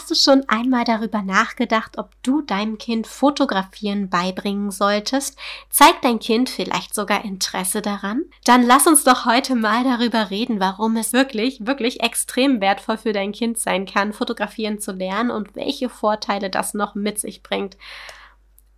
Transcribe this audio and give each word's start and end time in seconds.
Hast 0.00 0.10
du 0.10 0.14
schon 0.14 0.48
einmal 0.48 0.84
darüber 0.84 1.20
nachgedacht, 1.20 1.98
ob 1.98 2.10
du 2.22 2.40
deinem 2.40 2.78
Kind 2.78 3.06
Fotografieren 3.06 4.08
beibringen 4.08 4.70
solltest? 4.70 5.38
Zeigt 5.68 6.06
dein 6.06 6.18
Kind 6.18 6.48
vielleicht 6.48 6.94
sogar 6.94 7.22
Interesse 7.22 7.82
daran? 7.82 8.22
Dann 8.46 8.62
lass 8.62 8.86
uns 8.86 9.04
doch 9.04 9.26
heute 9.26 9.56
mal 9.56 9.84
darüber 9.84 10.30
reden, 10.30 10.58
warum 10.58 10.96
es 10.96 11.12
wirklich, 11.12 11.66
wirklich 11.66 12.02
extrem 12.02 12.62
wertvoll 12.62 12.96
für 12.96 13.12
dein 13.12 13.32
Kind 13.32 13.58
sein 13.58 13.84
kann, 13.84 14.14
fotografieren 14.14 14.78
zu 14.78 14.92
lernen 14.92 15.30
und 15.30 15.54
welche 15.54 15.90
Vorteile 15.90 16.48
das 16.48 16.72
noch 16.72 16.94
mit 16.94 17.20
sich 17.20 17.42
bringt. 17.42 17.76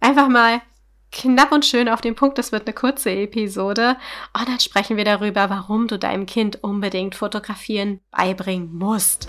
Einfach 0.00 0.27
mal 0.27 0.61
knapp 1.12 1.52
und 1.52 1.64
schön 1.64 1.89
auf 1.89 2.00
den 2.00 2.16
Punkt. 2.16 2.41
Es 2.41 2.50
wird 2.50 2.66
eine 2.66 2.75
kurze 2.75 3.12
Episode. 3.12 3.96
Und 4.36 4.48
dann 4.48 4.59
sprechen 4.59 4.96
wir 4.96 5.04
darüber, 5.04 5.50
warum 5.50 5.86
du 5.86 6.00
deinem 6.00 6.27
Kind 6.27 6.64
unbedingt 6.64 7.14
Fotografieren 7.14 8.00
beibringen 8.11 8.77
musst. 8.77 9.29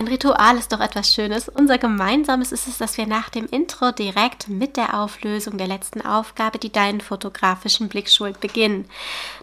Ein 0.00 0.08
Ritual 0.08 0.56
ist 0.56 0.72
doch 0.72 0.80
etwas 0.80 1.12
Schönes. 1.12 1.50
Unser 1.50 1.76
gemeinsames 1.76 2.52
ist 2.52 2.66
es, 2.66 2.78
dass 2.78 2.96
wir 2.96 3.06
nach 3.06 3.28
dem 3.28 3.44
Intro 3.44 3.92
direkt 3.92 4.48
mit 4.48 4.78
der 4.78 4.98
Auflösung 4.98 5.58
der 5.58 5.66
letzten 5.66 6.00
Aufgabe, 6.00 6.58
die 6.58 6.72
deinen 6.72 7.02
fotografischen 7.02 7.90
Blick 7.90 8.08
schult, 8.08 8.40
beginnen. 8.40 8.88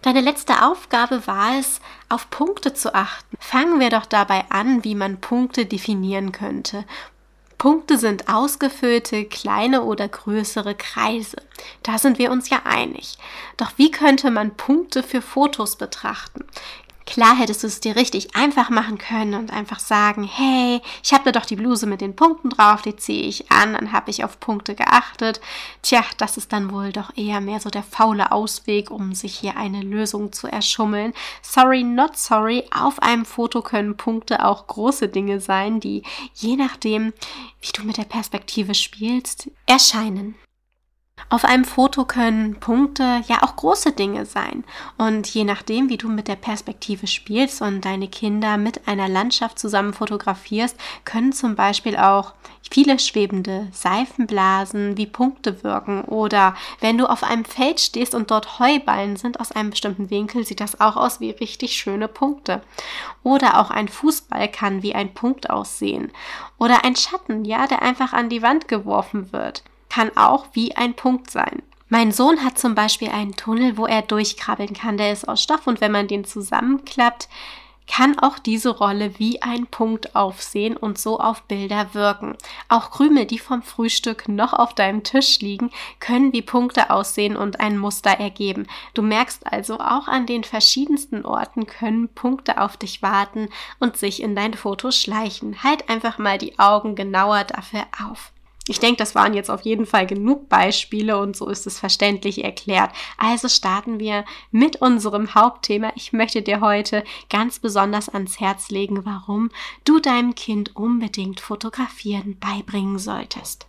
Deine 0.02 0.22
letzte 0.22 0.66
Aufgabe 0.66 1.28
war 1.28 1.60
es, 1.60 1.80
auf 2.10 2.32
Punkte 2.32 2.74
zu 2.74 2.96
achten. 2.96 3.38
Fangen 3.40 3.80
wir 3.80 3.92
doch 3.92 4.08
dabei 4.08 4.46
an, 4.50 4.84
wie 4.84 4.96
man 4.96 5.22
Punkte 5.22 5.68
definieren 5.68 6.32
könnte. 6.32 6.86
Punkte 7.60 8.00
sind 8.00 8.28
ausgefüllte, 8.28 9.26
kleine 9.26 9.84
oder 9.84 10.08
größere 10.08 10.74
Kreise. 10.74 11.38
Da 11.84 12.00
sind 12.00 12.18
wir 12.18 12.32
uns 12.32 12.50
ja 12.50 12.62
einig. 12.66 13.20
Doch 13.58 13.74
wie 13.78 13.92
könnte 13.92 14.32
man 14.32 14.56
Punkte 14.56 15.04
für 15.04 15.22
Fotos 15.22 15.76
betrachten? 15.76 16.46
Klar 17.08 17.38
hättest 17.38 17.64
du 17.64 17.68
es 17.68 17.80
dir 17.80 17.96
richtig 17.96 18.36
einfach 18.36 18.70
machen 18.70 18.98
können 18.98 19.34
und 19.34 19.52
einfach 19.52 19.80
sagen, 19.80 20.26
hey, 20.26 20.82
ich 21.02 21.14
habe 21.14 21.24
da 21.24 21.32
doch 21.32 21.46
die 21.46 21.56
Bluse 21.56 21.88
mit 21.88 22.02
den 22.02 22.18
Punkten 22.18 22.50
drauf, 22.50 22.82
die 22.82 22.98
ziehe 22.98 23.24
ich 23.24 23.50
an, 23.50 23.74
dann 23.74 23.94
habe 23.94 24.12
ich 24.12 24.26
auf 24.26 24.42
Punkte 24.42 24.76
geachtet. 24.76 25.40
Tja, 25.82 26.04
das 26.18 26.36
ist 26.36 26.52
dann 26.52 26.70
wohl 26.70 26.92
doch 26.92 27.16
eher 27.16 27.40
mehr 27.40 27.62
so 27.62 27.70
der 27.70 27.84
faule 27.84 28.34
Ausweg, 28.34 28.92
um 28.92 29.16
sich 29.16 29.36
hier 29.40 29.56
eine 29.56 29.82
Lösung 29.82 30.34
zu 30.34 30.48
erschummeln. 30.48 31.14
Sorry, 31.42 31.82
not 31.82 32.18
sorry, 32.18 32.66
auf 32.78 33.02
einem 33.02 33.24
Foto 33.24 33.62
können 33.62 33.96
Punkte 33.96 34.44
auch 34.44 34.68
große 34.68 35.08
Dinge 35.08 35.40
sein, 35.40 35.80
die 35.80 36.04
je 36.34 36.58
nachdem, 36.58 37.14
wie 37.62 37.72
du 37.74 37.84
mit 37.84 37.96
der 37.96 38.04
Perspektive 38.04 38.76
spielst, 38.76 39.50
erscheinen. 39.66 40.36
Auf 41.30 41.44
einem 41.44 41.66
Foto 41.66 42.06
können 42.06 42.56
Punkte 42.56 43.22
ja 43.28 43.44
auch 43.44 43.58
große 43.58 43.92
Dinge 43.92 44.26
sein. 44.26 44.64
Und 44.98 45.28
je 45.28 45.44
nachdem, 45.44 45.90
wie 45.90 45.98
du 45.98 46.08
mit 46.08 46.30
der 46.30 46.38
Perspektive 46.38 47.06
spielst 47.06 47.62
und 47.62 47.84
deine 47.84 48.08
Kinder 48.08 48.56
mit 48.56 48.88
einer 48.88 49.10
Landschaft 49.10 49.60
zusammen 49.60 49.94
fotografierst, 49.94 50.78
können 51.04 51.34
zum 51.34 51.56
Beispiel 51.56 51.98
auch 51.98 52.34
viele 52.72 52.98
schwebende 52.98 53.68
Seifenblasen 53.74 54.96
wie 54.96 55.06
Punkte 55.06 55.66
wirken. 55.66 56.06
Oder 56.06 56.56
wenn 56.80 56.98
du 56.98 57.10
auf 57.10 57.24
einem 57.24 57.44
Feld 57.44 57.82
stehst 57.82 58.16
und 58.16 58.32
dort 58.32 58.60
Heuballen 58.60 59.18
sind 59.18 59.42
aus 59.42 59.52
einem 59.52 59.72
bestimmten 59.72 60.10
Winkel, 60.10 60.46
sieht 60.46 60.62
das 60.62 60.80
auch 60.80 60.96
aus 60.96 61.20
wie 61.20 61.32
richtig 61.32 61.74
schöne 61.74 62.08
Punkte. 62.08 62.62
Oder 63.24 63.60
auch 63.60 63.70
ein 63.70 63.90
Fußball 63.90 64.48
kann 64.48 64.82
wie 64.82 64.96
ein 64.96 65.14
Punkt 65.14 65.50
aussehen. 65.50 66.14
Oder 66.58 66.86
ein 66.86 66.96
Schatten, 66.96 67.44
ja, 67.44 67.68
der 67.68 67.82
einfach 67.82 68.14
an 68.14 68.30
die 68.30 68.42
Wand 68.42 68.70
geworfen 68.70 69.34
wird 69.34 69.64
kann 69.98 70.16
auch 70.16 70.46
wie 70.54 70.76
ein 70.76 70.94
Punkt 70.94 71.32
sein. 71.32 71.64
Mein 71.90 72.12
Sohn 72.12 72.44
hat 72.44 72.60
zum 72.60 72.76
Beispiel 72.76 73.10
einen 73.10 73.36
Tunnel, 73.36 73.78
wo 73.78 73.88
er 73.88 74.04
durchkrabbeln 74.04 74.74
kann. 74.74 74.98
Der 74.98 75.12
ist 75.12 75.28
aus 75.28 75.42
Stoff 75.42 75.66
und 75.66 75.82
wenn 75.82 75.92
man 75.92 76.08
den 76.08 76.24
zusammenklappt, 76.24 77.28
kann 77.88 78.20
auch 78.20 78.38
diese 78.38 78.70
Rolle 78.70 79.18
wie 79.18 79.42
ein 79.42 79.66
Punkt 79.66 80.16
aufsehen 80.16 80.78
und 80.78 81.00
so 81.00 81.20
auf 81.20 81.42
Bilder 81.44 81.96
wirken. 81.96 82.36
Auch 82.70 82.92
Krümel, 82.92 83.26
die 83.26 83.40
vom 83.40 83.64
Frühstück 83.64 84.30
noch 84.30 84.54
auf 84.54 84.76
deinem 84.76 85.02
Tisch 85.04 85.40
liegen, 85.40 85.72
können 86.00 86.32
wie 86.32 86.44
Punkte 86.44 86.92
aussehen 86.92 87.36
und 87.36 87.60
ein 87.60 87.80
Muster 87.80 88.12
ergeben. 88.12 88.68
Du 88.94 89.02
merkst 89.02 89.52
also, 89.52 89.80
auch 89.80 90.08
an 90.08 90.28
den 90.28 90.44
verschiedensten 90.44 91.26
Orten 91.26 91.66
können 91.66 92.08
Punkte 92.10 92.62
auf 92.62 92.78
dich 92.78 93.02
warten 93.02 93.50
und 93.80 93.98
sich 93.98 94.22
in 94.22 94.36
dein 94.36 94.54
Foto 94.54 94.92
schleichen. 94.92 95.64
Halt 95.64 95.90
einfach 95.90 96.20
mal 96.20 96.38
die 96.38 96.60
Augen 96.60 96.94
genauer 96.94 97.46
dafür 97.46 97.88
auf. 98.08 98.32
Ich 98.70 98.80
denke, 98.80 98.98
das 98.98 99.16
waren 99.16 99.34
jetzt 99.34 99.50
auf 99.50 99.62
jeden 99.62 99.86
Fall 99.86 100.06
genug 100.08 100.50
Beispiele 100.50 101.18
und 101.18 101.36
so 101.36 101.48
ist 101.50 101.68
es 101.68 101.80
verständlich 101.80 102.44
erklärt. 102.44 102.92
Also 103.18 103.48
starten 103.48 104.00
wir 104.00 104.26
mit 104.52 104.78
unserem 104.78 105.36
Hauptthema. 105.36 105.92
Ich 105.96 106.14
möchte 106.14 106.42
dir 106.42 106.62
heute 106.62 107.04
ganz 107.30 107.60
besonders 107.60 108.10
ans 108.10 108.40
Herz 108.40 108.70
legen, 108.70 109.06
warum 109.06 109.50
du 109.86 110.00
deinem 110.00 110.36
Kind 110.36 110.76
unbedingt 110.76 111.40
Fotografieren 111.40 112.38
beibringen 112.40 113.00
solltest. 113.00 113.68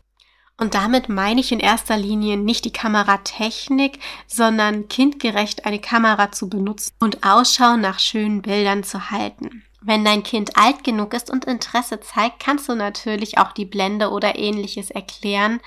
Und 0.60 0.74
damit 0.74 1.08
meine 1.08 1.40
ich 1.40 1.52
in 1.52 1.60
erster 1.60 1.96
Linie 1.96 2.36
nicht 2.36 2.64
die 2.64 2.72
Kameratechnik, 2.72 4.00
sondern 4.26 4.88
kindgerecht 4.88 5.64
eine 5.64 5.78
Kamera 5.78 6.32
zu 6.32 6.48
benutzen 6.48 6.92
und 6.98 7.24
Ausschau 7.24 7.76
nach 7.76 8.00
schönen 8.00 8.42
Bildern 8.42 8.82
zu 8.82 9.12
halten. 9.12 9.62
Wenn 9.80 10.04
dein 10.04 10.22
Kind 10.24 10.56
alt 10.56 10.82
genug 10.82 11.14
ist 11.14 11.30
und 11.30 11.44
Interesse 11.44 12.00
zeigt, 12.00 12.40
kannst 12.40 12.68
du 12.68 12.74
natürlich 12.74 13.38
auch 13.38 13.52
die 13.52 13.64
Blende 13.64 14.10
oder 14.10 14.36
ähnliches 14.36 14.90
erklären. 14.90 15.60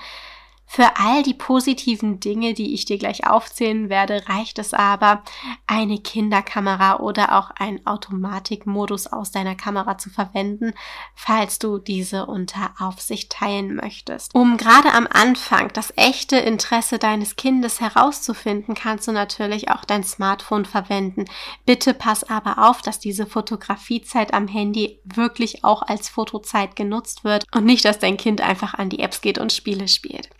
Für 0.74 0.96
all 0.96 1.22
die 1.22 1.34
positiven 1.34 2.18
Dinge, 2.18 2.54
die 2.54 2.72
ich 2.72 2.86
dir 2.86 2.96
gleich 2.96 3.26
aufzählen 3.26 3.90
werde, 3.90 4.26
reicht 4.30 4.58
es 4.58 4.72
aber, 4.72 5.22
eine 5.66 5.98
Kinderkamera 5.98 7.00
oder 7.00 7.38
auch 7.38 7.50
einen 7.50 7.86
Automatikmodus 7.86 9.06
aus 9.06 9.30
deiner 9.32 9.54
Kamera 9.54 9.98
zu 9.98 10.08
verwenden, 10.08 10.72
falls 11.14 11.58
du 11.58 11.76
diese 11.76 12.24
unter 12.24 12.72
Aufsicht 12.78 13.32
teilen 13.32 13.74
möchtest. 13.74 14.34
Um 14.34 14.56
gerade 14.56 14.94
am 14.94 15.06
Anfang 15.06 15.70
das 15.74 15.92
echte 15.96 16.38
Interesse 16.38 16.98
deines 16.98 17.36
Kindes 17.36 17.82
herauszufinden, 17.82 18.74
kannst 18.74 19.06
du 19.06 19.12
natürlich 19.12 19.68
auch 19.68 19.84
dein 19.84 20.04
Smartphone 20.04 20.64
verwenden. 20.64 21.26
Bitte 21.66 21.92
pass 21.92 22.24
aber 22.24 22.66
auf, 22.70 22.80
dass 22.80 22.98
diese 22.98 23.26
Fotografiezeit 23.26 24.32
am 24.32 24.48
Handy 24.48 25.00
wirklich 25.04 25.64
auch 25.64 25.82
als 25.82 26.08
Fotozeit 26.08 26.76
genutzt 26.76 27.24
wird 27.24 27.44
und 27.54 27.66
nicht, 27.66 27.84
dass 27.84 27.98
dein 27.98 28.16
Kind 28.16 28.40
einfach 28.40 28.72
an 28.72 28.88
die 28.88 29.00
Apps 29.00 29.20
geht 29.20 29.36
und 29.36 29.52
Spiele 29.52 29.86
spielt. 29.86 30.30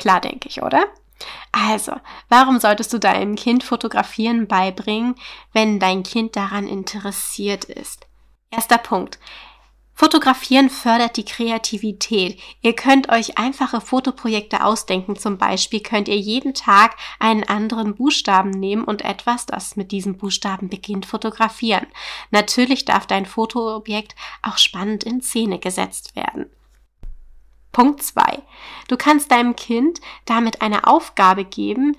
Klar, 0.00 0.22
denke 0.22 0.48
ich, 0.48 0.62
oder? 0.62 0.86
Also, 1.52 1.92
warum 2.30 2.58
solltest 2.58 2.90
du 2.94 2.98
deinem 2.98 3.36
Kind 3.36 3.62
Fotografieren 3.62 4.48
beibringen, 4.48 5.14
wenn 5.52 5.78
dein 5.78 6.04
Kind 6.04 6.36
daran 6.36 6.66
interessiert 6.66 7.64
ist? 7.64 8.06
Erster 8.50 8.78
Punkt. 8.78 9.18
Fotografieren 9.92 10.70
fördert 10.70 11.18
die 11.18 11.26
Kreativität. 11.26 12.40
Ihr 12.62 12.74
könnt 12.74 13.10
euch 13.10 13.36
einfache 13.36 13.82
Fotoprojekte 13.82 14.64
ausdenken. 14.64 15.16
Zum 15.16 15.36
Beispiel 15.36 15.80
könnt 15.80 16.08
ihr 16.08 16.16
jeden 16.16 16.54
Tag 16.54 16.96
einen 17.18 17.44
anderen 17.44 17.96
Buchstaben 17.96 18.48
nehmen 18.48 18.84
und 18.84 19.02
etwas, 19.02 19.44
das 19.44 19.76
mit 19.76 19.92
diesem 19.92 20.16
Buchstaben 20.16 20.70
beginnt, 20.70 21.04
fotografieren. 21.04 21.86
Natürlich 22.30 22.86
darf 22.86 23.06
dein 23.06 23.26
Fotoobjekt 23.26 24.14
auch 24.40 24.56
spannend 24.56 25.04
in 25.04 25.20
Szene 25.20 25.58
gesetzt 25.58 26.16
werden. 26.16 26.46
Punkt 27.72 28.02
zwei: 28.02 28.42
Du 28.88 28.96
kannst 28.96 29.30
deinem 29.30 29.56
Kind 29.56 30.00
damit 30.24 30.62
eine 30.62 30.86
Aufgabe 30.86 31.44
geben, 31.44 31.96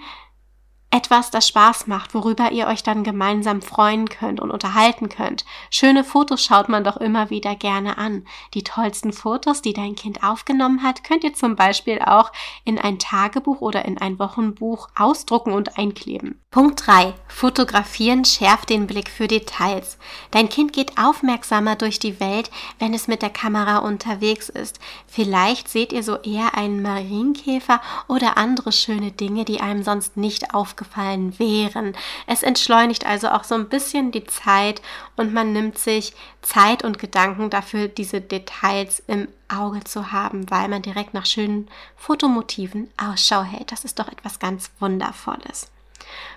etwas, 0.91 1.31
das 1.31 1.47
Spaß 1.47 1.87
macht, 1.87 2.13
worüber 2.13 2.51
ihr 2.51 2.67
euch 2.67 2.83
dann 2.83 3.03
gemeinsam 3.03 3.61
freuen 3.61 4.09
könnt 4.09 4.41
und 4.41 4.51
unterhalten 4.51 5.07
könnt. 5.07 5.45
Schöne 5.69 6.03
Fotos 6.03 6.43
schaut 6.43 6.67
man 6.67 6.83
doch 6.83 6.97
immer 6.97 7.29
wieder 7.29 7.55
gerne 7.55 7.97
an. 7.97 8.25
Die 8.53 8.63
tollsten 8.63 9.13
Fotos, 9.13 9.61
die 9.61 9.71
dein 9.71 9.95
Kind 9.95 10.21
aufgenommen 10.21 10.83
hat, 10.83 11.05
könnt 11.05 11.23
ihr 11.23 11.33
zum 11.33 11.55
Beispiel 11.55 11.99
auch 12.01 12.33
in 12.65 12.77
ein 12.77 12.99
Tagebuch 12.99 13.61
oder 13.61 13.85
in 13.85 13.99
ein 13.99 14.19
Wochenbuch 14.19 14.89
ausdrucken 14.93 15.53
und 15.53 15.77
einkleben. 15.77 16.41
Punkt 16.51 16.85
3. 16.85 17.13
Fotografieren 17.29 18.25
schärft 18.25 18.69
den 18.69 18.85
Blick 18.85 19.09
für 19.09 19.29
Details. 19.29 19.97
Dein 20.31 20.49
Kind 20.49 20.73
geht 20.73 20.97
aufmerksamer 20.97 21.77
durch 21.77 21.99
die 21.99 22.19
Welt, 22.19 22.51
wenn 22.79 22.93
es 22.93 23.07
mit 23.07 23.21
der 23.21 23.29
Kamera 23.29 23.77
unterwegs 23.77 24.49
ist. 24.49 24.81
Vielleicht 25.07 25.69
seht 25.69 25.93
ihr 25.93 26.03
so 26.03 26.17
eher 26.17 26.57
einen 26.57 26.81
Marienkäfer 26.81 27.79
oder 28.09 28.37
andere 28.37 28.73
schöne 28.73 29.11
Dinge, 29.11 29.45
die 29.45 29.61
einem 29.61 29.83
sonst 29.83 30.17
nicht 30.17 30.53
aufgefallen 30.53 30.80
aufgefallen 30.81 31.37
wären. 31.39 31.93
Es 32.27 32.43
entschleunigt 32.43 33.05
also 33.05 33.29
auch 33.29 33.43
so 33.43 33.55
ein 33.55 33.69
bisschen 33.69 34.11
die 34.11 34.25
Zeit 34.25 34.81
und 35.15 35.33
man 35.33 35.53
nimmt 35.53 35.77
sich 35.77 36.13
Zeit 36.41 36.83
und 36.83 36.99
Gedanken 36.99 37.49
dafür, 37.49 37.87
diese 37.87 38.21
Details 38.21 39.01
im 39.07 39.27
Auge 39.47 39.83
zu 39.83 40.11
haben, 40.11 40.49
weil 40.49 40.67
man 40.67 40.81
direkt 40.81 41.13
nach 41.13 41.25
schönen 41.25 41.69
Fotomotiven 41.95 42.89
Ausschau 42.97 43.43
hält. 43.43 43.71
Das 43.71 43.85
ist 43.85 43.99
doch 43.99 44.07
etwas 44.07 44.39
ganz 44.39 44.71
Wundervolles. 44.79 45.69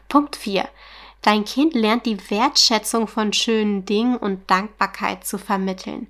Punkt 0.08 0.37
4. 0.37 0.69
Dein 1.25 1.47
Kind 1.47 1.73
lernt 1.73 2.05
die 2.05 2.19
Wertschätzung 2.31 3.09
von 3.09 3.32
schönen 3.32 3.87
Dingen 3.87 4.19
und 4.19 4.50
Dankbarkeit 4.50 5.26
zu 5.26 5.38
vermitteln. 5.38 6.09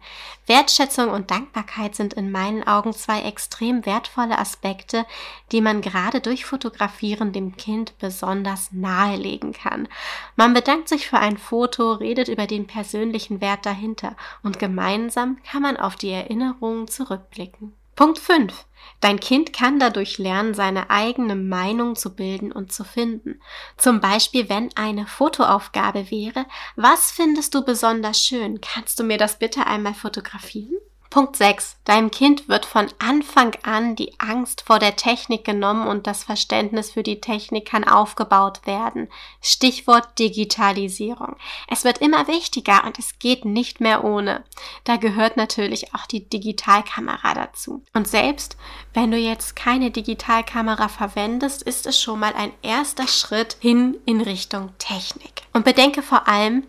Wertschätzung 0.48 1.08
und 1.08 1.30
Dankbarkeit 1.30 1.94
sind 1.94 2.14
in 2.14 2.32
meinen 2.32 2.66
Augen 2.66 2.92
zwei 2.92 3.22
extrem 3.22 3.86
wertvolle 3.86 4.36
Aspekte, 4.36 5.06
die 5.52 5.60
man 5.60 5.82
gerade 5.82 6.20
durch 6.20 6.44
Fotografieren 6.44 7.32
dem 7.32 7.56
Kind 7.56 7.96
besonders 7.98 8.72
nahelegen 8.72 9.52
kann. 9.52 9.86
Man 10.34 10.52
bedankt 10.52 10.88
sich 10.88 11.06
für 11.06 11.18
ein 11.18 11.38
Foto, 11.38 11.92
redet 11.92 12.26
über 12.26 12.48
den 12.48 12.66
persönlichen 12.66 13.40
Wert 13.40 13.66
dahinter 13.66 14.16
und 14.42 14.58
gemeinsam 14.58 15.38
kann 15.48 15.62
man 15.62 15.76
auf 15.76 15.94
die 15.94 16.10
Erinnerungen 16.10 16.88
zurückblicken. 16.88 17.72
Punkt 17.96 18.18
5. 18.18 18.52
Dein 19.00 19.20
Kind 19.20 19.52
kann 19.52 19.78
dadurch 19.78 20.18
lernen, 20.18 20.54
seine 20.54 20.90
eigene 20.90 21.36
Meinung 21.36 21.94
zu 21.94 22.14
bilden 22.14 22.52
und 22.52 22.72
zu 22.72 22.84
finden. 22.84 23.40
Zum 23.76 24.00
Beispiel, 24.00 24.48
wenn 24.48 24.70
eine 24.76 25.06
Fotoaufgabe 25.06 26.10
wäre, 26.10 26.46
was 26.76 27.10
findest 27.10 27.54
du 27.54 27.64
besonders 27.64 28.22
schön? 28.22 28.60
Kannst 28.60 28.98
du 28.98 29.04
mir 29.04 29.18
das 29.18 29.38
bitte 29.38 29.66
einmal 29.66 29.94
fotografieren? 29.94 30.78
Punkt 31.14 31.36
6. 31.36 31.76
Deinem 31.84 32.10
Kind 32.10 32.48
wird 32.48 32.66
von 32.66 32.88
Anfang 32.98 33.56
an 33.62 33.94
die 33.94 34.18
Angst 34.18 34.62
vor 34.66 34.80
der 34.80 34.96
Technik 34.96 35.44
genommen 35.44 35.86
und 35.86 36.08
das 36.08 36.24
Verständnis 36.24 36.90
für 36.90 37.04
die 37.04 37.20
Technik 37.20 37.68
kann 37.68 37.84
aufgebaut 37.84 38.66
werden. 38.66 39.06
Stichwort 39.40 40.18
Digitalisierung. 40.18 41.36
Es 41.68 41.84
wird 41.84 41.98
immer 41.98 42.26
wichtiger 42.26 42.82
und 42.84 42.98
es 42.98 43.20
geht 43.20 43.44
nicht 43.44 43.80
mehr 43.80 44.02
ohne. 44.02 44.42
Da 44.82 44.96
gehört 44.96 45.36
natürlich 45.36 45.94
auch 45.94 46.06
die 46.06 46.28
Digitalkamera 46.28 47.34
dazu. 47.34 47.84
Und 47.92 48.08
selbst 48.08 48.56
wenn 48.92 49.12
du 49.12 49.16
jetzt 49.16 49.54
keine 49.54 49.92
Digitalkamera 49.92 50.88
verwendest, 50.88 51.62
ist 51.62 51.86
es 51.86 52.00
schon 52.00 52.18
mal 52.18 52.34
ein 52.34 52.50
erster 52.62 53.06
Schritt 53.06 53.56
hin 53.60 53.98
in 54.04 54.20
Richtung 54.20 54.72
Technik. 54.78 55.42
Und 55.52 55.64
bedenke 55.64 56.02
vor 56.02 56.26
allem, 56.26 56.66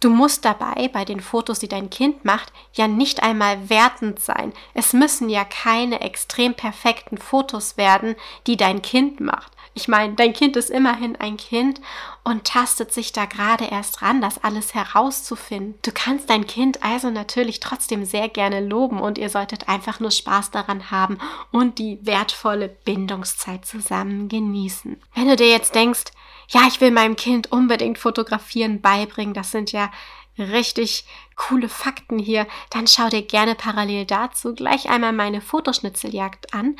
Du 0.00 0.10
musst 0.10 0.44
dabei 0.44 0.88
bei 0.92 1.04
den 1.04 1.20
Fotos, 1.20 1.58
die 1.58 1.68
dein 1.68 1.90
Kind 1.90 2.24
macht, 2.24 2.52
ja 2.72 2.86
nicht 2.86 3.22
einmal 3.22 3.68
wertend 3.68 4.20
sein. 4.20 4.52
Es 4.72 4.92
müssen 4.92 5.28
ja 5.28 5.44
keine 5.44 6.00
extrem 6.00 6.54
perfekten 6.54 7.18
Fotos 7.18 7.76
werden, 7.76 8.14
die 8.46 8.56
dein 8.56 8.80
Kind 8.80 9.18
macht. 9.20 9.52
Ich 9.74 9.86
meine, 9.86 10.14
dein 10.14 10.32
Kind 10.32 10.56
ist 10.56 10.70
immerhin 10.70 11.16
ein 11.16 11.36
Kind 11.36 11.80
und 12.24 12.44
tastet 12.44 12.92
sich 12.92 13.12
da 13.12 13.26
gerade 13.26 13.64
erst 13.64 14.02
ran, 14.02 14.20
das 14.20 14.42
alles 14.42 14.74
herauszufinden. 14.74 15.78
Du 15.82 15.92
kannst 15.92 16.30
dein 16.30 16.46
Kind 16.46 16.82
also 16.82 17.10
natürlich 17.10 17.60
trotzdem 17.60 18.04
sehr 18.04 18.28
gerne 18.28 18.60
loben 18.60 19.00
und 19.00 19.18
ihr 19.18 19.30
solltet 19.30 19.68
einfach 19.68 20.00
nur 20.00 20.10
Spaß 20.10 20.50
daran 20.50 20.90
haben 20.90 21.18
und 21.52 21.78
die 21.78 21.98
wertvolle 22.02 22.68
Bindungszeit 22.68 23.66
zusammen 23.66 24.28
genießen. 24.28 25.00
Wenn 25.14 25.28
du 25.28 25.36
dir 25.36 25.48
jetzt 25.48 25.74
denkst, 25.74 26.06
ja, 26.48 26.62
ich 26.66 26.80
will 26.80 26.90
meinem 26.90 27.16
Kind 27.16 27.52
unbedingt 27.52 27.98
fotografieren 27.98 28.80
beibringen, 28.80 29.34
das 29.34 29.50
sind 29.50 29.72
ja 29.72 29.90
richtig 30.38 31.04
coole 31.36 31.68
Fakten 31.68 32.18
hier, 32.18 32.46
dann 32.70 32.86
schau 32.86 33.08
dir 33.08 33.22
gerne 33.22 33.54
parallel 33.54 34.06
dazu 34.06 34.54
gleich 34.54 34.88
einmal 34.88 35.12
meine 35.12 35.40
Fotoschnitzeljagd 35.40 36.54
an. 36.54 36.76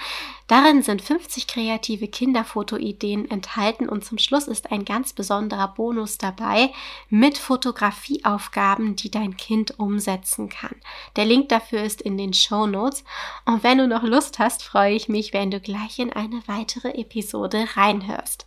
Darin 0.49 0.83
sind 0.83 1.03
50 1.03 1.47
kreative 1.47 2.09
Kinderfotoideen 2.09 3.31
enthalten 3.31 3.87
und 3.87 4.03
zum 4.03 4.17
Schluss 4.17 4.49
ist 4.49 4.73
ein 4.73 4.87
ganz 4.87 5.13
besonderer 5.13 5.69
Bonus 5.69 6.17
dabei 6.17 6.73
mit 7.11 7.37
Fotografieaufgaben, 7.37 8.97
die 8.97 9.11
dein 9.11 9.37
Kind 9.37 9.79
umsetzen 9.79 10.49
kann. 10.49 10.75
Der 11.17 11.27
Link 11.27 11.51
dafür 11.51 11.83
ist 11.83 12.01
in 12.01 12.17
den 12.17 12.33
Show 12.33 12.67
Notes 12.67 13.05
und 13.45 13.63
wenn 13.63 13.77
du 13.77 13.87
noch 13.87 14.03
Lust 14.03 14.39
hast, 14.39 14.63
freue 14.63 14.95
ich 14.95 15.11
mich, 15.11 15.35
wenn 15.35 15.51
du 15.51 15.61
gleich 15.61 15.99
in 15.99 16.15
eine 16.15 16.43
weitere 16.47 16.93
Episode 16.93 17.67
reinhörst. 17.77 18.47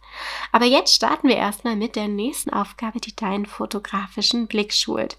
Aber 0.51 0.65
jetzt 0.65 0.95
starten 0.95 1.27
wir 1.27 1.38
erstmal 1.38 1.75
mit 1.75 1.95
der 1.95 2.07
nächsten 2.07 2.50
Aufgabe, 2.50 3.00
die 3.00 3.15
deinen 3.15 3.45
fotografischen 3.45 4.48
Blick 4.48 4.74
schult. 4.74 5.18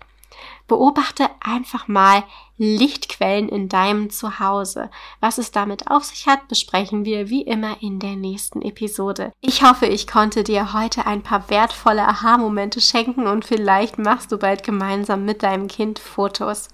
Beobachte 0.67 1.29
einfach 1.41 1.87
mal 1.87 2.25
Lichtquellen 2.63 3.49
in 3.49 3.69
deinem 3.69 4.09
Zuhause. 4.11 4.89
Was 5.19 5.39
es 5.39 5.51
damit 5.51 5.91
auf 5.91 6.05
sich 6.05 6.29
hat, 6.29 6.47
besprechen 6.47 7.05
wir 7.05 7.29
wie 7.29 7.43
immer 7.43 7.83
in 7.83 7.99
der 7.99 8.15
nächsten 8.15 8.63
Episode. 8.63 9.33
Ich 9.41 9.65
hoffe, 9.65 9.87
ich 9.87 10.07
konnte 10.07 10.45
dir 10.45 10.73
heute 10.73 11.05
ein 11.05 11.23
paar 11.23 11.51
wertvolle 11.51 12.07
Aha-Momente 12.07 12.81
schenken 12.81 13.27
und 13.27 13.45
vielleicht 13.45 13.99
machst 13.99 14.31
du 14.31 14.39
bald 14.39 14.63
gemeinsam 14.63 15.25
mit 15.25 15.43
deinem 15.43 15.67
Kind 15.67 15.99
Fotos. 15.99 16.69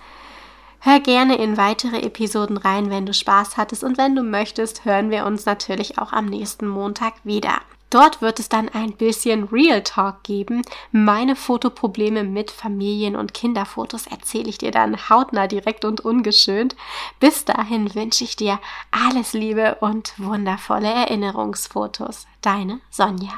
Hör 0.80 1.00
gerne 1.00 1.36
in 1.36 1.56
weitere 1.56 2.02
Episoden 2.02 2.58
rein, 2.58 2.90
wenn 2.90 3.06
du 3.06 3.14
Spaß 3.14 3.56
hattest 3.56 3.82
und 3.82 3.96
wenn 3.96 4.14
du 4.14 4.22
möchtest, 4.22 4.84
hören 4.84 5.10
wir 5.10 5.24
uns 5.24 5.46
natürlich 5.46 5.98
auch 5.98 6.12
am 6.12 6.26
nächsten 6.26 6.68
Montag 6.68 7.14
wieder. 7.24 7.62
Dort 7.90 8.20
wird 8.20 8.38
es 8.38 8.48
dann 8.48 8.68
ein 8.68 8.92
bisschen 8.92 9.44
Real 9.44 9.82
Talk 9.82 10.22
geben. 10.22 10.62
Meine 10.92 11.36
Fotoprobleme 11.36 12.24
mit 12.24 12.50
Familien- 12.50 13.16
und 13.16 13.34
Kinderfotos 13.34 14.06
erzähle 14.06 14.48
ich 14.48 14.58
dir 14.58 14.70
dann 14.70 15.08
hautnah 15.08 15.46
direkt 15.46 15.84
und 15.84 16.00
ungeschönt. 16.00 16.76
Bis 17.20 17.44
dahin 17.44 17.94
wünsche 17.94 18.24
ich 18.24 18.36
dir 18.36 18.60
alles 18.90 19.32
Liebe 19.32 19.76
und 19.80 20.12
wundervolle 20.18 20.88
Erinnerungsfotos. 20.92 22.26
Deine 22.42 22.80
Sonja. 22.90 23.32